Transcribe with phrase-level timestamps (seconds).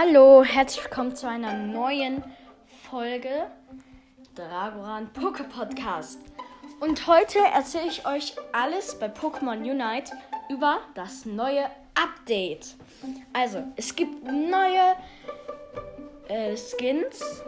[0.00, 2.22] Hallo, herzlich willkommen zu einer neuen
[2.88, 3.48] Folge
[4.36, 6.20] Dragoran Poke Podcast.
[6.78, 10.12] Und heute erzähle ich euch alles bei Pokémon Unite
[10.48, 12.76] über das neue Update.
[13.32, 14.94] Also, es gibt neue
[16.28, 17.42] äh, Skins,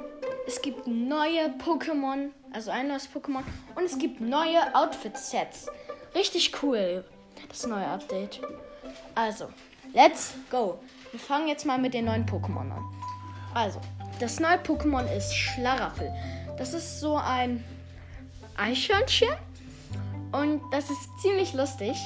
[0.45, 3.45] es gibt neue Pokémon, also ein neues Pokémon
[3.77, 5.69] und es gibt neue Outfit-Sets.
[6.17, 7.05] Richtig cool,
[7.49, 8.41] das neue Update.
[9.15, 9.51] Also,
[9.95, 10.81] let's go.
[11.11, 12.85] Wir fangen jetzt mal mit den neuen Pokémon an.
[13.53, 13.81] Also,
[14.21, 16.13] das neue Pokémon ist Schlaraffel.
[16.57, 17.65] Das ist so ein
[18.57, 19.29] Eichhörnchen
[20.31, 21.97] und das ist ziemlich lustig.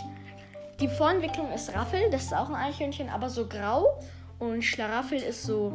[0.81, 4.01] Die Vorentwicklung ist Raffel, das ist auch ein Eichhörnchen, aber so grau.
[4.39, 5.73] Und Schlaraffel ist so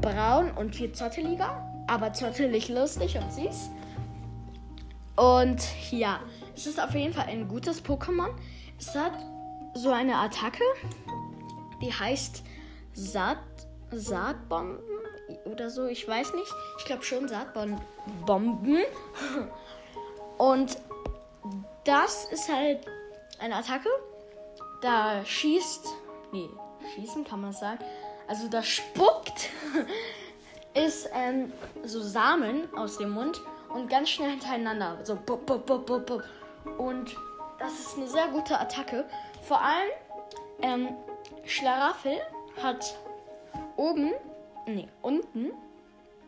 [0.00, 3.70] braun und viel zotteliger, aber zottelig lustig und süß.
[5.16, 6.20] Und ja,
[6.54, 8.30] es ist auf jeden Fall ein gutes Pokémon.
[8.78, 9.12] Es hat
[9.74, 10.62] so eine Attacke,
[11.82, 12.44] die heißt
[12.94, 13.38] Saat,
[13.90, 14.78] Saatbomben
[15.44, 16.52] oder so, ich weiß nicht.
[16.78, 17.80] Ich glaube schon Saatbomben.
[20.38, 20.76] Und
[21.84, 22.86] das ist halt
[23.38, 23.88] eine Attacke.
[24.80, 25.86] Da schießt,
[26.32, 26.48] nee,
[26.94, 27.78] schießen kann man sagen.
[28.28, 29.50] Also da spuckt
[30.74, 31.52] ist ähm,
[31.84, 33.40] so Samen aus dem Mund
[33.74, 34.98] und ganz schnell hintereinander.
[35.04, 36.24] So bup, bup, bup, bup, bup.
[36.78, 37.16] Und
[37.58, 39.04] das ist eine sehr gute Attacke.
[39.42, 39.90] Vor allem
[40.60, 40.88] ähm,
[41.44, 42.18] Schlaraffel
[42.60, 42.98] hat
[43.76, 44.12] oben,
[44.66, 45.52] nee, unten,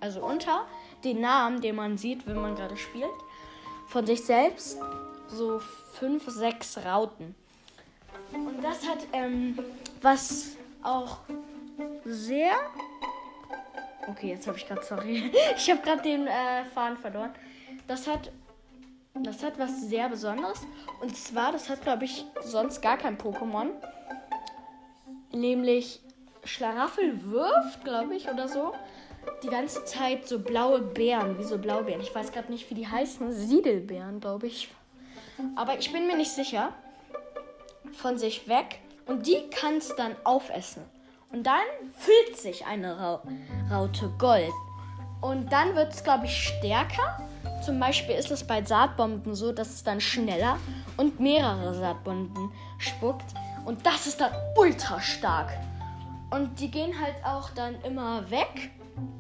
[0.01, 0.67] also unter
[1.03, 3.11] den Namen, den man sieht, wenn man gerade spielt,
[3.89, 4.79] von sich selbst
[5.29, 5.61] so
[5.95, 7.35] fünf, sechs Rauten.
[8.33, 9.59] Und das hat ähm,
[10.03, 11.19] was auch
[12.05, 12.53] sehr.
[14.07, 15.33] Okay, jetzt habe ich gerade, sorry.
[15.57, 17.31] Ich habe gerade den äh, Faden verloren.
[17.87, 18.31] Das hat,
[19.15, 20.61] das hat was sehr Besonderes.
[21.01, 23.71] Und zwar, das hat, glaube ich, sonst gar kein Pokémon.
[25.33, 26.01] Nämlich
[26.45, 28.73] Schlaraffel wirft, glaube ich, oder so,
[29.43, 32.01] die ganze Zeit so blaue Beeren, wie so Blaubeeren.
[32.01, 33.33] Ich weiß gerade nicht, wie die heißen.
[33.33, 34.69] Siedelbeeren, glaube ich.
[35.57, 36.73] Aber ich bin mir nicht sicher.
[37.93, 38.81] Von sich weg.
[39.07, 40.83] Und die kann es dann aufessen.
[41.33, 41.63] Und dann
[41.97, 43.23] füllt sich eine Ra
[43.71, 44.53] Raute Gold.
[45.21, 47.19] Und dann wird es, glaube ich, stärker.
[47.65, 50.59] Zum Beispiel ist es bei Saatbomben so, dass es dann schneller
[50.97, 53.35] und mehrere Saatbomben spuckt.
[53.65, 55.51] Und das ist dann ultra stark.
[56.35, 58.73] Und die gehen halt auch dann immer weg.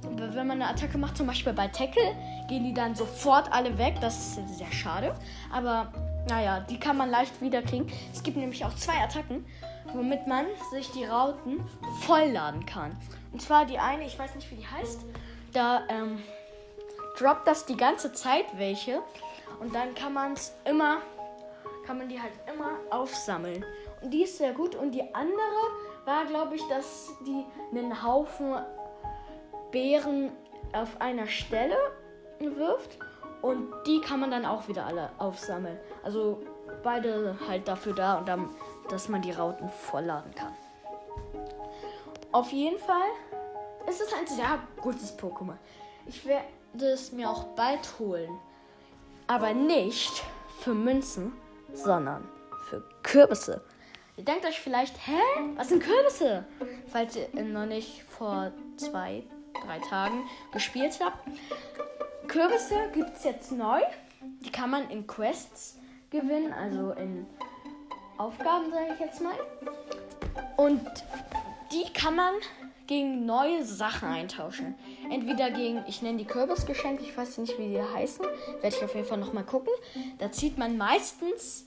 [0.03, 2.17] Wenn man eine Attacke macht, zum Beispiel bei Tackle,
[2.49, 3.99] gehen die dann sofort alle weg.
[4.01, 5.15] Das ist sehr schade.
[5.53, 5.93] Aber
[6.29, 7.87] naja, die kann man leicht wieder kriegen.
[8.13, 9.47] Es gibt nämlich auch zwei Attacken,
[9.93, 11.65] womit man sich die Rauten
[12.01, 12.97] vollladen kann.
[13.33, 15.05] Und zwar die eine, ich weiß nicht, wie die heißt.
[15.53, 16.21] Da ähm,
[17.17, 19.03] droppt das die ganze Zeit welche.
[19.61, 20.99] Und dann kann man es immer,
[21.87, 23.65] kann man die halt immer aufsammeln.
[24.03, 24.75] Und die ist sehr gut.
[24.75, 28.55] Und die andere war, glaube ich, dass die einen Haufen
[29.71, 30.31] Beeren
[30.73, 31.77] auf einer Stelle
[32.39, 32.99] wirft.
[33.43, 35.79] Und die kann man dann auch wieder alle aufsammeln.
[36.03, 36.43] Also
[36.83, 38.49] beide halt dafür da und dann,
[38.89, 40.53] dass man die Rauten vollladen kann.
[42.33, 43.09] Auf jeden Fall
[43.87, 45.57] ist es ein sehr gutes Pokémon.
[46.07, 46.47] Ich werde
[46.81, 48.31] es mir auch bald holen.
[49.27, 50.23] Aber nicht
[50.61, 51.33] für Münzen,
[51.73, 52.29] sondern
[52.69, 53.63] für Kürbisse.
[54.17, 55.21] Ihr denkt euch vielleicht, hä?
[55.57, 56.45] Was sind Kürbisse?
[56.87, 59.25] Falls ihr noch nicht vor zwei,
[59.67, 61.19] drei Tagen gespielt habt.
[62.29, 63.81] Kürbisse gibt es jetzt neu.
[64.45, 65.79] Die kann man in Quests
[66.11, 67.27] gewinnen, also in
[68.17, 69.35] Aufgaben, sage ich jetzt mal.
[70.57, 70.81] Und
[71.73, 72.35] die kann man
[72.87, 74.77] gegen neue Sachen eintauschen.
[75.11, 78.25] Entweder gegen, ich nenne die Kürbisgeschenke, ich weiß nicht, wie die heißen,
[78.61, 79.73] werde ich auf jeden Fall nochmal gucken.
[80.19, 81.67] Da zieht man meistens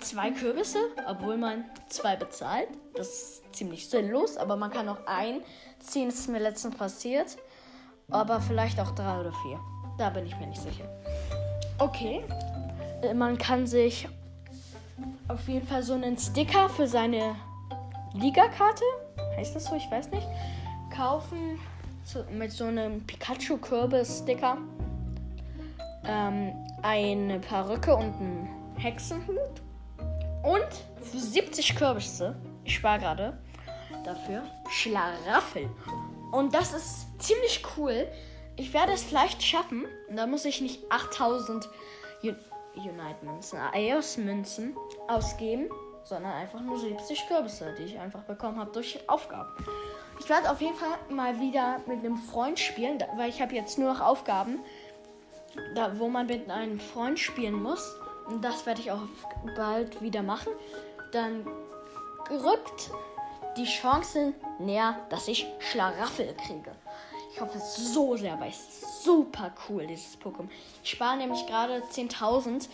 [0.00, 2.68] zwei Kürbisse, obwohl man zwei bezahlt.
[2.94, 5.40] Das ist ziemlich sinnlos, aber man kann auch ein
[5.78, 6.08] ziehen.
[6.08, 7.36] Das ist mir letztens passiert.
[8.10, 9.58] Aber vielleicht auch drei oder vier.
[9.98, 10.84] Da bin ich mir nicht sicher.
[11.78, 12.24] Okay.
[13.02, 14.08] Äh, man kann sich
[15.28, 17.36] auf jeden Fall so einen Sticker für seine
[18.14, 18.84] Liga-Karte,
[19.36, 20.26] heißt das so, ich weiß nicht,
[20.94, 21.58] kaufen
[22.04, 24.56] so, mit so einem Pikachu-Kürbis-Sticker.
[26.04, 29.60] Ähm, eine Perücke und einen Hexenhut
[30.46, 30.66] und
[31.02, 33.38] für 70 Kürbisse, ich spare gerade
[34.04, 35.68] dafür, Schlaraffel.
[36.30, 38.06] Und das ist ziemlich cool.
[38.56, 39.86] Ich werde es vielleicht schaffen.
[40.08, 41.68] Da muss ich nicht 8000
[42.74, 44.76] Unite-Münzen, Eos-Münzen
[45.08, 45.68] ausgeben,
[46.04, 49.50] sondern einfach nur 70 Kürbisse, die ich einfach bekommen habe durch Aufgaben.
[50.20, 53.78] Ich werde auf jeden Fall mal wieder mit einem Freund spielen, weil ich habe jetzt
[53.78, 54.60] nur noch Aufgaben,
[55.74, 57.96] da, wo man mit einem Freund spielen muss.
[58.42, 59.02] Das werde ich auch
[59.56, 60.52] bald wieder machen.
[61.12, 61.46] Dann
[62.30, 62.90] rückt
[63.56, 66.72] die Chancen näher, dass ich Schlaraffel kriege.
[67.32, 70.48] Ich hoffe so sehr, weil es super cool, dieses Pokémon.
[70.82, 72.68] Ich spare nämlich gerade 10.000.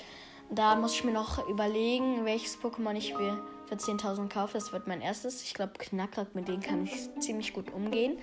[0.50, 4.54] Da muss ich mir noch überlegen, welches Pokémon ich will für 10.000 kaufe.
[4.54, 5.42] Das wird mein erstes.
[5.42, 8.18] Ich glaube, Knackrack, mit denen kann ich ziemlich gut umgehen.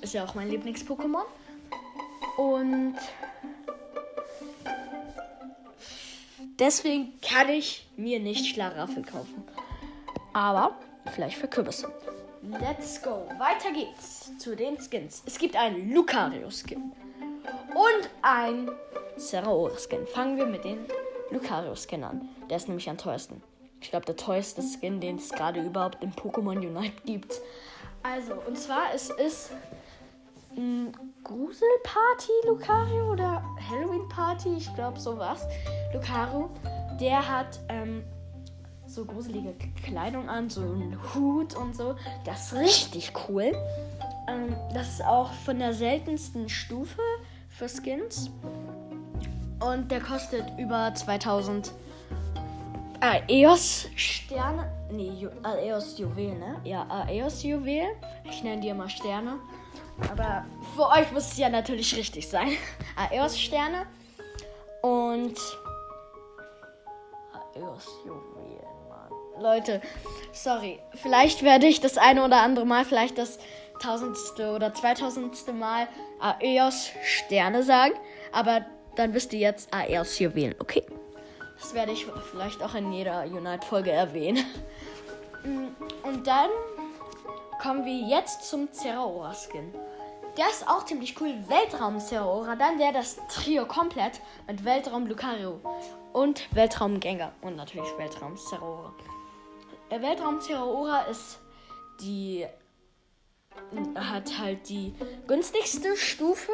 [0.00, 1.24] Ist ja auch mein Lieblings-Pokémon.
[2.36, 2.96] Und
[6.58, 9.44] deswegen kann ich mir nicht Schlaraffel kaufen.
[10.32, 10.76] Aber
[11.12, 11.92] vielleicht für Kürbisse.
[12.42, 13.26] Let's go.
[13.38, 15.22] Weiter geht's zu den Skins.
[15.26, 18.70] Es gibt einen Lucario-Skin und ein
[19.16, 20.06] Zeraora-Skin.
[20.06, 20.78] Fangen wir mit dem
[21.30, 22.28] Lucario-Skin an.
[22.48, 23.42] Der ist nämlich am teuersten.
[23.80, 27.40] Ich glaube, der teuerste Skin, den es gerade überhaupt im Pokémon Unite gibt.
[28.02, 29.50] Also, und zwar es ist
[30.56, 30.92] ein
[31.28, 35.46] Gruselparty Lucario oder Halloween Party, ich glaube sowas.
[35.92, 36.48] Lucario,
[36.98, 38.02] der hat ähm,
[38.86, 39.54] so gruselige
[39.84, 41.96] Kleidung an, so einen Hut und so.
[42.24, 43.52] Das ist richtig cool.
[44.26, 47.02] Ähm, das ist auch von der seltensten Stufe
[47.50, 48.30] für Skins.
[49.60, 51.72] Und der kostet über 2000
[53.00, 54.72] Aeos Sterne.
[54.90, 56.58] Nee, Ju Aeos Juwel, ne?
[56.64, 57.84] Ja, Aeos Juwel.
[58.24, 59.38] Ich nenne die immer Sterne.
[60.10, 62.56] Aber für euch muss es ja natürlich richtig sein.
[63.10, 63.86] Aeos Sterne.
[64.82, 65.38] Und
[67.54, 68.48] Aeos Juwel.
[69.40, 69.80] Leute,
[70.32, 70.80] sorry.
[70.94, 73.38] Vielleicht werde ich das eine oder andere Mal, vielleicht das
[73.80, 75.88] tausendste oder zweitausendste Mal
[76.20, 77.94] Aeos Sterne sagen.
[78.32, 78.66] Aber
[78.96, 80.84] dann wisst ihr jetzt Aeos Juwelen, okay?
[81.60, 84.44] Das werde ich vielleicht auch in jeder Unite-Folge erwähnen.
[86.02, 86.50] Und dann
[87.58, 89.74] kommen wir jetzt zum Zeraora-Skin.
[90.36, 91.34] Der ist auch ziemlich cool.
[91.48, 92.54] Weltraum Zeraora.
[92.54, 95.60] Dann der das Trio komplett mit Weltraum Lucario
[96.12, 97.32] und Weltraum Gengar.
[97.42, 98.94] Und natürlich Weltraum Zeraora.
[99.90, 101.40] Der Weltraum Zeraora ist
[102.00, 102.46] die
[103.96, 104.94] hat halt die
[105.26, 106.52] günstigste Stufe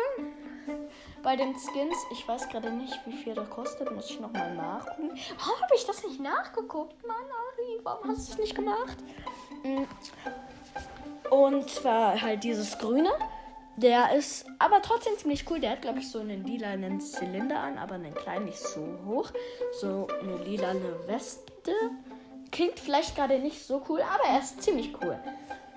[1.22, 1.96] bei den Skins.
[2.12, 3.92] Ich weiß gerade nicht, wie viel der kostet.
[3.94, 5.10] Muss ich nochmal nachgucken.
[5.38, 7.06] Warum habe ich das nicht nachgeguckt?
[7.06, 8.96] Mann, Ari, warum hast du es nicht gemacht?
[11.30, 13.10] Und zwar halt dieses grüne.
[13.76, 15.58] Der ist aber trotzdem ziemlich cool.
[15.58, 19.30] Der hat, glaube ich, so einen lilanen Zylinder an, aber einen kleinen nicht so hoch.
[19.80, 21.72] So eine lilane Weste.
[22.52, 25.18] Klingt vielleicht gerade nicht so cool, aber er ist ziemlich cool.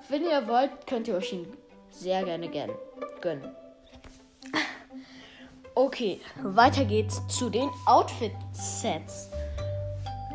[0.09, 1.51] Wenn ihr wollt, könnt ihr euch ihn
[1.89, 3.55] sehr gerne gönnen.
[5.73, 9.29] Okay, weiter geht's zu den Outfit-Sets.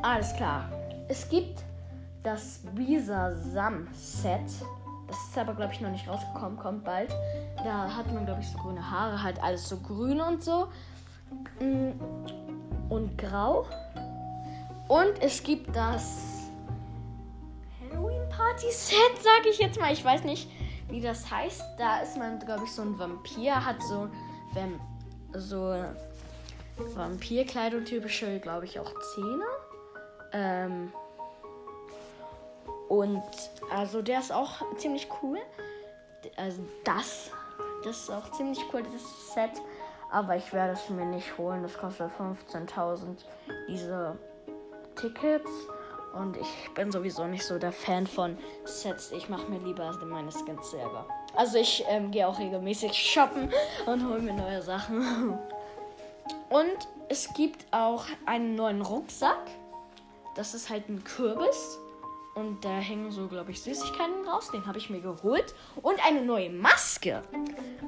[0.03, 0.71] Alles klar.
[1.09, 1.61] Es gibt
[2.23, 4.41] das Bisa-Sam-Set.
[5.13, 6.59] Das ist aber, glaube ich, noch nicht rausgekommen.
[6.59, 7.11] Kommt bald.
[7.63, 9.23] Da hat man, glaube ich, so grüne Haare.
[9.23, 10.69] Halt alles so grün und so.
[11.61, 11.91] Mm,
[12.89, 13.67] und grau.
[14.89, 16.49] Und es gibt das
[17.91, 19.93] Halloween-Party-Set, sage ich jetzt mal.
[19.93, 20.49] Ich weiß nicht,
[20.89, 21.63] wie das heißt.
[21.77, 23.63] Da ist man, glaube ich, so ein Vampir.
[23.63, 24.09] Hat so,
[24.55, 24.81] wenn,
[25.35, 25.75] so
[26.95, 29.45] Vampirkleidung typische, glaube ich, auch Zähne.
[30.33, 30.93] Ähm,
[32.93, 33.23] und
[33.75, 35.39] also der ist auch ziemlich cool.
[36.37, 37.31] Also das,
[37.83, 39.53] das ist auch ziemlich cool, dieses Set.
[40.11, 41.63] Aber ich werde es mir nicht holen.
[41.63, 43.17] Das kostet 15.000
[43.67, 44.19] diese
[44.95, 45.51] Tickets.
[46.13, 49.11] Und ich bin sowieso nicht so der Fan von Sets.
[49.13, 51.07] Ich mache mir lieber meine Skins selber.
[51.35, 53.51] Also ich ähm, gehe auch regelmäßig shoppen
[53.87, 55.39] und hole mir neue Sachen.
[56.51, 59.51] Und es gibt auch einen neuen Rucksack.
[60.37, 61.79] Das ist halt ein Kürbis.
[62.35, 64.51] Und da hängen so, glaube ich, Süßigkeiten raus.
[64.51, 65.55] Den habe ich mir geholt.
[65.83, 67.23] Und eine neue Maske.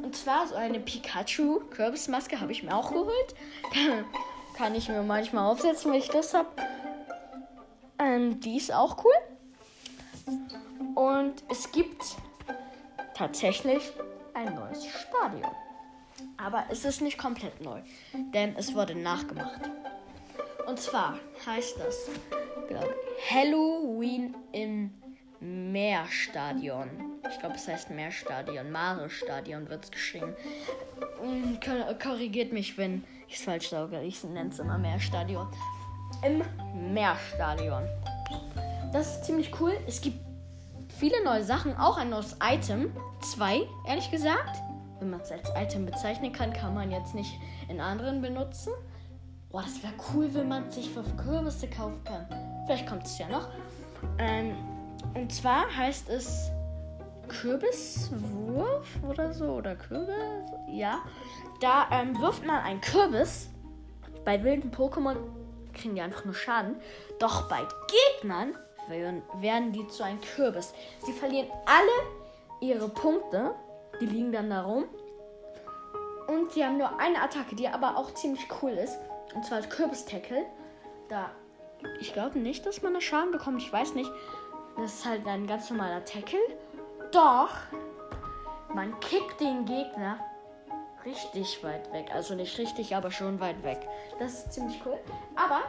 [0.03, 3.35] Und zwar so eine Pikachu-Kürbismaske habe ich mir auch geholt.
[4.57, 6.49] Kann ich mir manchmal aufsetzen, wenn ich das habe.
[7.99, 9.13] Ähm, die ist auch cool.
[10.95, 12.03] Und es gibt
[13.15, 13.93] tatsächlich
[14.35, 15.51] ein neues Stadion.
[16.37, 17.81] Aber es ist nicht komplett neu,
[18.13, 19.71] denn es wurde nachgemacht.
[20.67, 22.09] Und zwar heißt das,
[22.69, 22.95] glaube
[23.31, 24.91] Halloween im
[25.41, 26.89] Meerstadion.
[27.31, 28.71] Ich glaube, es heißt Meerstadion.
[28.71, 30.35] Mare-Stadion wird es geschrieben.
[31.21, 31.59] Hm,
[32.03, 34.01] korrigiert mich, wenn ich es falsch sage.
[34.03, 35.49] Ich nenne es immer Meerstadion
[36.23, 36.43] im
[36.93, 37.83] Meerstadion.
[38.93, 39.77] Das ist ziemlich cool.
[39.87, 40.19] Es gibt
[40.99, 42.93] viele neue Sachen, auch ein neues Item.
[43.21, 44.57] Zwei, ehrlich gesagt.
[45.01, 47.33] Wenn man es als Item bezeichnen kann, kann man jetzt nicht
[47.69, 48.73] in anderen benutzen.
[49.55, 52.27] Boah, das wäre cool, wenn man sich für Kürbisse kaufen kann.
[52.67, 53.47] Vielleicht kommt es ja noch.
[54.19, 54.57] Ähm,
[55.15, 56.51] und zwar heißt es
[57.29, 59.45] Kürbiswurf oder so.
[59.53, 60.17] Oder Kürbis.
[60.67, 61.05] Ja.
[61.61, 63.49] Da ähm, wirft man einen Kürbis.
[64.25, 65.15] Bei wilden Pokémon
[65.73, 66.75] kriegen die einfach nur Schaden.
[67.21, 67.61] Doch bei
[68.21, 68.57] Gegnern
[68.89, 70.75] werden die zu einem Kürbis.
[71.07, 73.55] Sie verlieren alle ihre Punkte.
[74.01, 74.87] Die liegen dann da rum.
[76.27, 78.99] Und sie haben nur eine Attacke, die aber auch ziemlich cool ist.
[79.35, 80.47] Und zwar Kürbis-Tackle.
[81.09, 81.31] Da.
[82.01, 83.61] Ich glaube nicht, dass man da Schaden bekommt.
[83.61, 84.11] Ich weiß nicht.
[84.77, 86.39] Das ist halt ein ganz normaler Tackle.
[87.13, 87.51] Doch.
[88.75, 90.19] Man kickt den Gegner
[91.05, 92.11] richtig weit weg.
[92.13, 93.87] Also nicht richtig, aber schon weit weg.
[94.19, 94.99] Das ist ziemlich cool.
[95.37, 95.61] Aber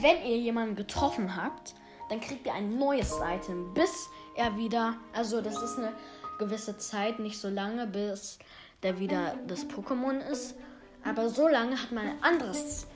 [0.00, 1.74] wenn ihr jemanden getroffen habt,
[2.08, 4.94] dann kriegt ihr ein neues Item, bis er wieder.
[5.12, 5.92] Also das ist eine
[6.38, 8.38] gewisse Zeit, nicht so lange, bis
[8.82, 10.54] der wieder das Pokémon ist.
[11.04, 12.86] Aber so lange hat man ein anderes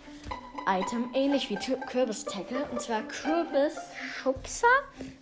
[0.66, 2.66] Item, ähnlich wie Kürbis-Tackle.
[2.70, 4.66] Und zwar Kürbis-Schubser.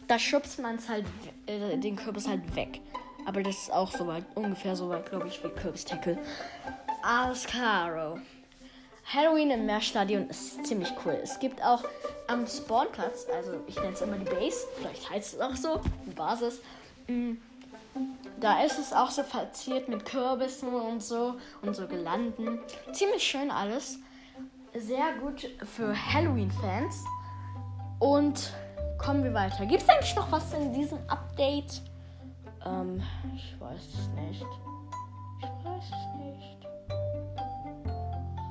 [0.08, 1.04] Da schubst man halt,
[1.46, 2.80] äh, den Kürbis halt weg.
[3.26, 6.18] Aber das ist auch so weit, ungefähr so weit, glaube ich, wie Kürbis-Tackle.
[7.02, 8.18] Alles klaro.
[9.12, 11.18] Halloween im Meerstadion ist ziemlich cool.
[11.22, 11.84] Es gibt auch
[12.26, 16.10] am Spawnplatz, also ich nenne es immer die Base, vielleicht heißt es auch so, die
[16.10, 16.60] Basis.
[17.06, 17.34] Mm,
[18.40, 22.60] da ist es auch so verziert mit Kürbissen und so und so gelanden.
[22.92, 23.98] Ziemlich schön alles.
[24.74, 27.04] Sehr gut für Halloween-Fans.
[27.98, 28.52] Und
[28.98, 29.64] kommen wir weiter.
[29.64, 31.80] Gibt es eigentlich noch was in diesem Update?
[32.64, 33.02] Ähm,
[33.34, 34.46] ich weiß es nicht.
[35.38, 36.66] Ich weiß es nicht.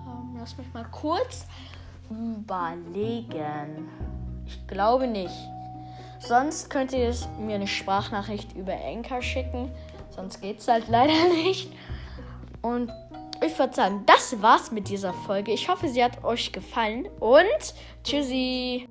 [0.07, 1.45] Ähm, lass mich mal kurz
[2.09, 3.89] überlegen.
[4.47, 5.35] Ich glaube nicht.
[6.27, 9.71] Sonst könnt ihr mir eine Sprachnachricht über Anchor schicken.
[10.09, 11.13] Sonst geht es halt leider
[11.43, 11.71] nicht.
[12.61, 12.91] Und
[13.45, 15.51] ich würde sagen, das war's mit dieser Folge.
[15.51, 17.07] Ich hoffe, sie hat euch gefallen.
[17.19, 18.87] Und tschüssi.